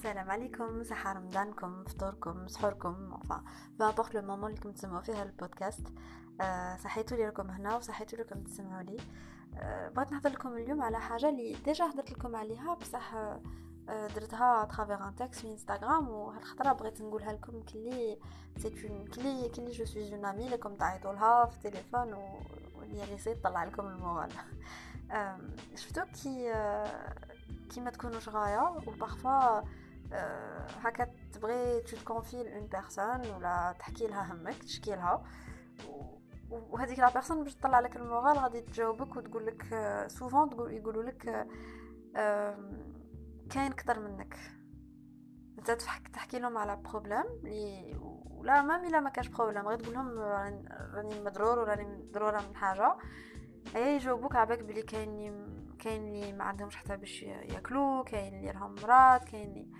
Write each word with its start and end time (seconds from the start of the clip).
السلام 0.00 0.30
عليكم 0.30 0.82
صحة 0.84 1.12
رمضانكم 1.12 1.84
فطوركم 1.84 2.48
سحوركم 2.48 3.20
peu 3.78 3.89
importe 3.89 4.14
le 4.14 4.22
moment 4.22 4.50
اللي 4.50 4.72
تسمعوا 4.72 5.00
فيها 5.00 5.22
البودكاست. 5.22 5.86
أه 6.40 6.76
صحيتوا 6.76 7.16
لي 7.16 7.24
راكم 7.24 7.50
هنا 7.50 7.76
وصحيتوا 7.76 8.18
لكم 8.18 8.42
تسمعوا 8.42 8.82
لي. 8.82 8.96
أه 9.56 9.88
بغيت 9.88 10.12
نهضر 10.12 10.30
لكم 10.30 10.56
اليوم 10.56 10.82
على 10.82 11.00
حاجة 11.00 11.28
اللي 11.28 11.56
déjà 11.64 11.84
هضرت 11.84 12.10
لكم 12.10 12.36
عليها 12.36 12.74
بصح 12.74 13.14
أه 13.14 13.40
درتها 13.88 14.64
à 14.64 14.70
travers 14.70 15.08
un 15.08 15.16
texte 15.16 15.40
في 15.40 15.48
انستغرام 15.48 16.08
وهاد 16.08 16.40
الخطرة 16.40 16.72
بغيت 16.72 17.00
نقولها 17.02 17.32
لكم 17.32 17.62
كلي 17.62 18.18
c'est 18.58 18.88
un 18.88 19.06
كلي 19.06 19.48
كلي 19.48 19.70
je 19.70 19.84
suis 19.84 20.14
une 20.14 20.24
amie 20.24 20.48
لكم 20.48 20.74
تعيطوا 20.74 21.12
لها 21.12 21.46
في 21.46 21.56
التليفون 21.56 22.12
و 22.12 22.40
اللي 22.82 23.04
غيصير 23.04 23.36
طلع 23.36 23.64
لكم 23.64 23.86
ال 23.86 23.93
moral 23.93 24.30
شفتو 25.74 26.04
كي 26.04 26.52
كي 27.70 27.80
ما 27.80 27.90
تكونوش 27.90 28.28
غاية 28.28 28.62
و 28.86 28.95
parfois 28.95 29.60
هكا 30.82 31.04
تبغي 31.32 31.80
tu 31.80 31.96
te 31.96 32.05
confies 32.05 32.36
ل 32.36 32.44
une 32.44 32.66
personne 32.66 33.30
ولا 33.36 33.74
تحكي 33.78 34.06
لها 34.06 34.32
همك 34.32 34.54
تشكي 34.54 34.90
لها. 34.90 35.24
وهذيك 36.50 36.98
la 36.98 37.12
personne 37.12 37.44
باش 37.44 37.54
تطلع 37.54 37.80
لك 37.80 37.96
ال 37.96 38.03
moral 38.03 38.38
غادي 38.38 38.60
تجاوبك 38.60 39.16
وتقول 39.16 39.46
لك 39.46 39.64
souvent 40.06 40.50
تقول 40.50 40.72
يقولوا 40.72 41.02
لك 41.02 41.46
كاين 43.50 43.72
أكثر 43.72 44.00
منك. 44.00 44.36
أنت 45.58 45.70
تحكي 46.12 46.38
لهم 46.38 46.58
على 46.58 46.76
problème 46.76 47.24
لي 47.42 47.96
ولا 48.30 48.62
ما 48.62 48.86
إلا 48.86 49.00
ما 49.00 49.10
كاش 49.10 49.28
problème 49.28 49.68
غير 49.68 49.78
تقول 49.78 49.94
لهم 49.94 50.18
راني 50.94 51.20
مضرور 51.20 51.58
وراني 51.58 51.84
مضرورة 51.84 52.40
من 52.48 52.56
حاجة. 52.56 52.96
اي 53.76 53.94
يجاوبوك 53.94 54.36
عباك 54.36 54.62
بلي 54.62 54.82
كاين 54.82 55.50
كاين 55.78 56.02
اللي 56.02 56.32
ما 56.32 56.44
عندهمش 56.44 56.76
حتى 56.76 56.96
باش 56.96 57.22
ياكلوا 57.22 58.04
كاين 58.04 58.34
اللي 58.34 58.50
راهم 58.50 58.74
مرات 58.74 59.24
كاين 59.24 59.48
اللي 59.48 59.70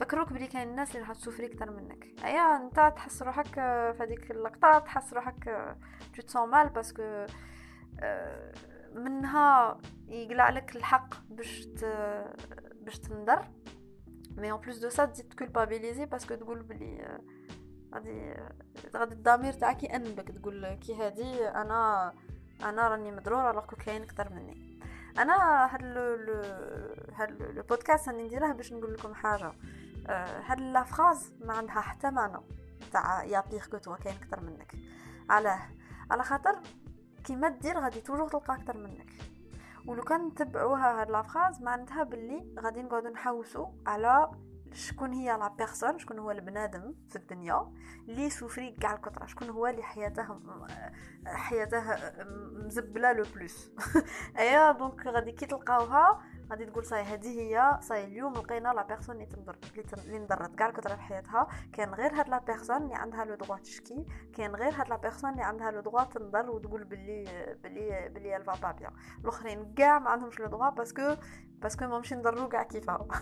فكروك 0.00 0.32
بلي 0.32 0.46
كاين 0.46 0.68
الناس 0.68 0.96
اللي 0.96 1.00
راح 1.00 1.12
ت 1.12 1.16
souffrir 1.16 1.46
أكثر 1.46 1.70
منك. 1.70 2.04
أيا 2.24 2.56
أنت 2.56 2.92
تحس 2.96 3.22
روحك 3.22 3.54
في 3.54 3.96
هذيك 4.00 4.30
اللقطة 4.30 4.78
تحس 4.78 5.12
روحك 5.12 5.68
tu 6.16 6.22
te 6.22 6.31
sens 6.31 6.50
mal 6.50 6.68
parce 6.68 7.04
que 7.04 7.26
منها 8.94 9.78
يقلع 10.08 10.50
لك 10.50 10.76
الحق 10.76 11.14
باش. 11.28 11.68
باش 12.82 12.98
تندر. 12.98 13.42
mais 14.36 14.52
en 14.52 14.60
plus 14.60 14.78
de 14.78 14.88
ça 14.88 15.04
تزيد 15.04 15.28
ت 15.28 15.34
culpabiliser 15.34 16.06
parce 16.06 16.24
que 16.24 16.34
تقول 16.34 16.62
بلي 16.62 17.18
غادي 17.94 18.34
غادي 18.96 19.14
الضمير 19.14 19.52
تاعك 19.52 19.82
يأنبك. 19.82 20.28
تقول 20.30 20.74
كي 20.74 20.94
هادي 20.94 21.48
أنا 21.48 22.12
أنا 22.62 22.88
راني 22.88 23.12
مضرور 23.12 23.50
alors 23.50 23.64
كاين 23.64 24.02
أكثر 24.02 24.32
مني. 24.32 24.80
أنا 25.18 25.66
هاد 25.74 25.82
le 25.82 26.42
هاد 27.14 27.42
le 27.42 27.62
podcast 27.62 28.08
راني 28.08 28.22
نديره 28.22 28.52
باش 28.52 28.72
نقول 28.72 28.94
لكم 28.94 29.14
حاجة. 29.14 29.52
هاد 30.46 30.60
la 30.60 30.82
phrase 30.82 31.32
ما 31.40 31.52
عندها 31.52 31.80
حتى 31.80 32.10
معنى. 32.10 32.40
تاع 32.92 33.24
y 33.24 33.44
a 33.50 33.53
pire 33.53 33.66
que 33.66 33.78
toi 33.78 33.96
كاين 33.96 34.16
أكثر 34.16 34.40
منك. 34.40 34.72
علاه. 35.30 35.60
على 36.10 36.22
خاطر 36.22 36.60
كيما 37.24 37.48
دير 37.48 37.78
غادي 37.78 38.00
toujours 38.00 38.28
تلقى 38.28 38.54
أكثر 38.54 38.76
منك. 38.76 39.10
ولو 39.86 40.02
كان 40.02 40.26
نتبعوها 40.26 41.00
هاد 41.00 41.10
la 41.10 41.22
phrase 41.22 41.62
معناتها 41.62 42.02
باللي 42.02 42.54
غادي 42.60 42.82
نقعدو 42.82 43.08
نحوسو 43.08 43.66
على 43.86 44.30
شكون 44.72 45.12
هي 45.12 45.38
la 45.38 45.48
personne 45.48 45.98
شكون 45.98 46.18
هو 46.18 46.30
البنادم 46.30 46.94
في 47.08 47.16
الدنيا 47.16 47.72
اللي 48.08 48.30
souffré 48.30 48.70
كاع 48.70 48.94
الكثرة 48.94 49.26
شكون 49.26 49.50
هو 49.50 49.66
اللي 49.66 49.82
حياته 49.82 50.40
حياته 51.26 51.82
مزبلة 52.66 53.12
le 53.12 53.24
plus. 53.34 53.70
أيا 54.38 54.72
donc 54.72 55.06
غادي 55.06 55.32
كي 55.32 55.46
تلقاوها 55.46 56.22
غادي 56.50 56.66
تقول 56.66 56.84
صاي 56.84 57.02
هذه 57.02 57.40
هي 57.40 57.78
صاي 57.80 58.04
اليوم 58.04 58.32
لقينا 58.32 58.68
la 58.68 58.82
personne 58.82 59.14
اللي 59.14 59.26
تنضر 59.26 59.56
اللي 60.06 60.18
نضرت 60.18 60.54
كاع 60.54 60.68
الكثره 60.68 60.94
في 60.94 61.02
حياتها. 61.02 61.48
كان 61.72 61.94
غير 61.94 62.14
هاد 62.14 62.28
la 62.28 62.38
personne 62.38 62.76
اللي 62.76 62.94
عندها 62.94 63.24
le 63.24 63.34
droit 63.34 63.58
تشكي. 63.58 64.06
كان 64.36 64.56
غير 64.56 64.72
هاد 64.72 64.88
la 64.88 64.96
personne 64.96 65.30
اللي 65.30 65.42
عندها 65.42 65.70
le 65.70 65.80
droit 65.80 66.04
تنضر 66.04 66.50
وتقول 66.50 66.84
بلي 66.84 67.24
بلي 67.64 68.08
بلي 68.08 68.36
elle 68.36 68.48
va 68.48 68.54
pas 68.62 68.72
bien 68.72 68.92
الأخرين 69.24 69.74
كاع 69.74 69.98
ما 69.98 70.10
عندهمش 70.10 70.40
le 70.40 70.46
droit 70.46 70.70
parce 70.70 70.99
que 70.99 71.16
parce 71.62 71.77
que 71.77 71.86
ما 71.86 71.98
مشي 71.98 72.14
نضرو 72.14 72.48
كاع 72.48 72.62
كيفاهم. 72.62 73.08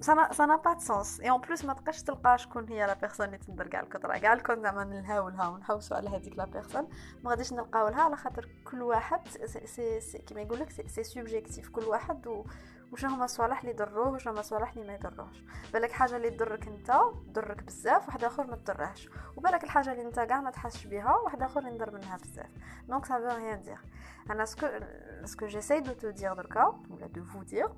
ça 0.00 0.46
n'a 0.46 0.56
pas 0.56 0.78
sens 0.78 1.20
et 1.20 1.30
en 1.30 1.40
plus 1.40 1.64
ما 1.64 1.74
تبقاش 1.74 2.02
تلقى 2.02 2.38
شكون 2.38 2.68
هي 2.68 2.86
la 2.86 2.94
personne 2.94 3.26
اللي 3.26 3.38
تندر 3.38 3.66
كاع 3.66 3.80
الكثره 3.80 4.18
كاع 4.18 4.32
الكون 4.32 4.62
زعما 4.62 4.84
نلهاو 4.84 5.28
لها 5.28 5.48
ونحوسوا 5.48 5.96
على 5.96 6.08
هذيك 6.08 6.38
la 6.38 6.44
personne 6.44 6.88
ما 7.24 7.30
غاديش 7.30 7.52
نلقاو 7.52 7.86
على 7.86 8.16
خاطر 8.16 8.48
كل 8.64 8.82
واحد 8.82 9.28
سي 9.28 10.00
سي, 10.00 10.18
كيما 10.18 10.40
يقول 10.40 10.60
لك 10.60 10.70
c'est 10.70 11.02
subjectif 11.02 11.68
كل 11.68 11.84
واحد 11.84 12.26
و 12.26 12.44
وش 12.92 13.04
هما 13.04 13.24
الصوالح 13.24 13.60
اللي 13.60 13.70
يضروه 13.70 14.08
وش 14.08 14.28
هما 14.28 14.40
الصوالح 14.40 14.72
اللي 14.72 14.86
ما 14.86 14.94
يضروهش 14.94 15.44
بالك 15.72 15.92
حاجة 15.92 16.16
اللي 16.16 16.30
تضرك 16.30 16.68
انت 16.68 17.00
تضرك 17.26 17.62
بزاف 17.62 18.08
واحد 18.08 18.24
اخر 18.24 18.46
ما 18.46 18.56
تضرهش 18.56 19.08
وبالك 19.36 19.64
الحاجة 19.64 19.92
اللي 19.92 20.02
انت 20.02 20.20
كاع 20.20 20.40
ما 20.40 20.50
تحسش 20.50 20.86
بها 20.86 21.16
واحد 21.16 21.42
اخر 21.42 21.66
ينضر 21.66 21.90
منها 21.90 22.16
بزاف 22.16 22.50
donc 22.88 23.04
ça 23.04 23.18
veut 23.18 23.36
rien 23.36 23.62
dire 23.62 23.78
أنا 24.30 24.44
ce 24.44 24.53
que 24.53 24.66
ce 25.24 25.33
que 25.33 25.46
j'essaie 25.46 25.80
de 25.80 25.92
te 25.92 26.10
dire 26.10 26.34
دركا 26.34 26.82
ولا 26.90 27.06
de 27.06 27.24
vous 27.24 27.42
dire 27.42 27.68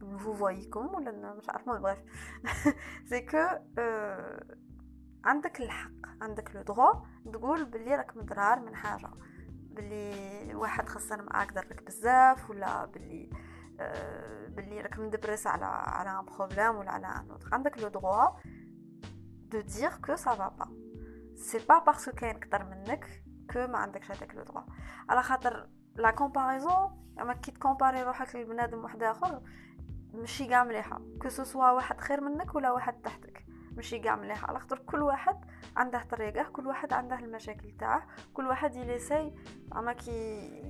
vous 0.00 0.32
voyez 0.32 0.68
comme 0.70 0.94
ولا 0.94 1.34
مش 1.34 1.48
عارفة 1.48 1.96
c'est 3.08 3.24
que 3.24 3.44
euh, 3.78 4.56
عندك 5.24 5.60
الحق 5.60 5.90
عندك 6.20 6.56
le 6.56 6.62
droit 6.62 6.92
تقول 7.32 7.64
بلي 7.64 7.94
راك 7.94 8.16
مضرار 8.16 8.60
من 8.60 8.76
حاجة. 8.76 9.10
بلي 9.70 10.54
واحد 10.54 10.88
خسر 10.88 11.22
معاك 11.22 11.54
ضرك 11.54 11.82
بزاف 11.82 12.50
ولا 12.50 12.84
بلي 12.84 13.30
آه 13.80 14.46
بلي 14.48 14.80
راك 14.80 14.98
مدبرس 14.98 15.46
على 15.46 15.64
على 15.64 16.20
un 16.20 16.24
problème 16.24 16.76
ولا 16.76 16.90
على 16.90 17.06
un 17.06 17.30
autre 17.30 17.48
عندك 17.52 17.78
le 17.78 17.88
droit 17.88 18.28
de 19.50 19.60
dire 19.60 19.90
que 19.90 20.06
ça 20.06 20.16
va 20.16 20.20
pas 20.20 20.25
c'est 20.25 20.34
pas 20.34 21.78
parce 21.78 22.02
que 22.02 22.16
كاين 22.16 22.36
أكثر 22.36 22.64
منك 22.64 23.22
que 23.52 23.66
ما 23.66 23.78
عندكش 23.78 24.10
هذاك 24.10 24.34
le 24.34 24.42
droit 24.42 24.62
على 25.08 25.22
خاطر 25.22 25.68
la 25.96 26.10
comparaison 26.10 27.12
أما 27.20 27.34
كي 27.34 27.50
ت 27.50 27.56
comparer 27.56 28.02
روحك 28.02 28.36
لبنادم 28.36 28.84
واحد 28.84 29.02
آخر 29.02 29.42
ماشي 30.14 30.46
كاع 30.46 30.64
مليحه 30.64 31.00
que 31.22 31.58
واحد 31.58 32.00
خير 32.00 32.20
منك 32.20 32.54
ولا 32.54 32.70
واحد 32.70 33.02
تحتك. 33.02 33.44
ماشي 33.76 33.98
كاع 33.98 34.16
مليحه 34.16 34.48
على 34.48 34.60
خاطر 34.60 34.78
كل 34.78 35.02
واحد 35.02 35.44
عنده 35.76 36.02
طريقة 36.02 36.42
كل 36.42 36.66
واحد 36.66 36.92
عنده 36.92 37.18
المشاكل 37.18 37.70
تاعه 37.78 38.06
كل 38.34 38.46
واحد 38.46 38.74
il 38.74 38.89
essaie 38.89 39.34
أما 39.76 39.92
كي 39.92 40.10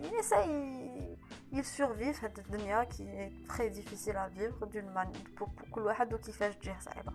il 0.04 0.33
essaie 0.33 1.18
il 1.52 1.64
survit 1.64 2.24
هاد 2.24 2.38
الدنيا 2.38 2.84
كي 2.84 3.32
très 3.48 3.68
difficile 3.68 4.16
à 4.16 4.28
vivre 4.28 4.66
quand 4.66 4.94
même 4.94 5.12
كل 5.70 5.80
واحد 5.80 6.14
وكيفاش 6.14 6.56
تجيه 6.56 6.78
صعيبة. 6.78 7.12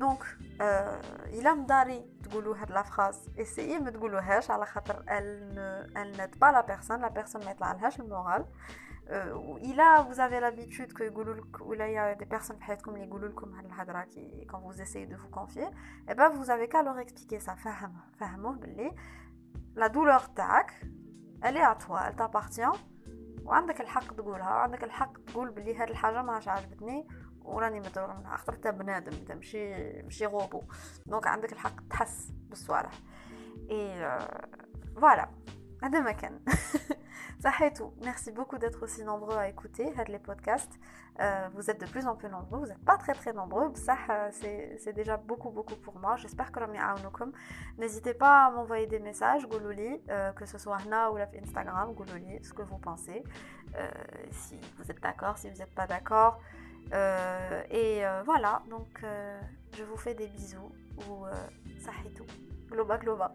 donc 0.00 0.22
آه 0.60 1.00
إلا 1.26 1.54
مداري 1.54 2.06
تقولوا 2.24 2.56
هاد 2.56 2.70
la 2.70 2.82
phrase 2.82 3.28
essayez 3.38 3.78
ما 3.78 3.90
تقولوهاش 3.90 4.50
على 4.50 4.66
خاطر 4.66 5.04
elle 5.08 6.12
n'aide 6.20 6.38
pas 6.38 6.46
la 6.46 6.60
personne 6.60 7.00
la 7.00 7.08
personne 7.08 7.44
ما 7.44 7.50
يطلع 7.50 7.72
لهاش 7.72 8.00
le 8.00 8.11
moral. 8.11 8.44
euh, 8.44 8.95
الا 9.08 10.02
vous 10.08 10.20
avez 10.20 10.40
l'habitude 10.40 10.92
que 10.92 11.02
يقولوا 11.02 11.34
لك 11.34 11.60
ولا 11.60 11.86
يا 11.86 12.12
des 12.12 12.24
personnes 12.24 12.56
في 12.56 12.64
حياتكم 12.64 12.94
اللي 12.94 13.06
يقولوا 13.06 13.28
لكم 13.28 13.54
هاد 13.54 13.64
الهضره 13.64 14.02
كي 14.02 14.46
quand 14.52 14.56
vous 14.56 14.80
essayez 14.80 15.06
de 15.06 15.16
vous 15.16 15.30
confier 15.30 15.68
et 16.08 16.14
ben 16.14 16.28
vous 16.28 16.50
avez 16.50 16.68
qu'à 16.68 16.82
leur 16.82 16.98
expliquer 16.98 17.40
ça. 17.40 17.54
فهم 17.54 18.00
فهموه 18.20 18.52
باللي 18.52 18.94
la 19.74 19.86
douleur 19.86 20.20
تاعك 20.20 20.72
elle 21.42 21.56
est 21.56 21.62
à 21.62 21.74
toi 21.74 22.00
elle 22.08 22.16
t'appartient. 22.16 22.78
وعندك 23.44 23.80
الحق 23.80 24.14
تقولها 24.14 24.48
وعندك 24.48 24.84
الحق 24.84 25.18
تقول 25.18 25.50
باللي 25.50 25.76
هاد 25.76 25.90
الحاجة 25.90 26.22
ما 26.22 26.40
عجبتني 26.46 27.08
وراني 27.42 27.80
مضرور 27.80 28.16
منها 28.16 28.36
خاطر 28.36 28.54
انت 28.54 28.66
بنادم 28.68 29.12
انت 29.12 29.32
ماشي 29.32 30.02
ماشي 30.02 30.26
robot. 30.26 30.62
donc 31.06 31.26
عندك 31.26 31.52
الحق 31.52 31.88
تحس 31.90 32.32
بالصوالح. 32.48 32.92
et 33.70 34.18
voilà 34.96 35.28
هذا 35.85 35.99
ما 35.99 36.11
كان 36.11 36.39
tout. 37.75 37.93
Merci 38.03 38.31
beaucoup 38.31 38.57
d'être 38.57 38.83
aussi 38.83 39.03
nombreux 39.03 39.35
à 39.35 39.49
écouter 39.49 39.91
les 40.07 40.19
podcasts. 40.19 40.79
Euh, 41.19 41.49
vous 41.53 41.69
êtes 41.69 41.81
de 41.81 41.87
plus 41.87 42.05
en 42.05 42.15
plus 42.15 42.29
nombreux. 42.29 42.59
Vous 42.59 42.67
n'êtes 42.67 42.85
pas 42.85 42.97
très 42.97 43.13
très 43.13 43.33
nombreux. 43.33 43.71
Ça, 43.75 43.97
euh, 44.09 44.29
c'est 44.31 44.93
déjà 44.93 45.17
beaucoup 45.17 45.49
beaucoup 45.49 45.75
pour 45.75 45.97
moi. 45.99 46.17
J'espère 46.17 46.51
que 46.51 46.59
N'hésitez 47.77 48.13
pas 48.13 48.45
à 48.45 48.51
m'envoyer 48.51 48.85
des 48.87 48.99
messages, 48.99 49.47
Goulouli, 49.47 50.01
euh, 50.09 50.31
que 50.33 50.45
ce 50.45 50.57
soit 50.57 50.77
là 50.87 51.11
ou 51.11 51.17
Instagram, 51.17 51.93
Goulouli, 51.93 52.43
ce 52.43 52.53
que 52.53 52.61
vous 52.61 52.77
pensez. 52.77 53.23
si 54.31 54.59
vous 54.77 54.91
êtes 54.91 55.01
d'accord, 55.01 55.37
si 55.37 55.49
vous 55.49 55.57
n'êtes 55.57 55.73
pas 55.73 55.87
d'accord. 55.87 56.39
et 56.91 58.03
voilà, 58.25 58.61
donc 58.69 59.03
je 59.77 59.83
vous 59.83 59.97
fais 59.97 60.13
des 60.13 60.27
bisous. 60.27 60.71
Ou 61.09 61.25
tout. 62.13 62.27
Globa 62.69 62.97
globa. 62.97 63.33